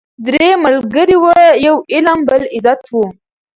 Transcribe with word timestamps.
درې 0.25 0.49
ملګري 0.63 1.17
وه 1.23 1.39
یو 1.65 1.75
علم 1.93 2.19
بل 2.27 2.41
عزت 2.55 2.81
وو 2.93 3.05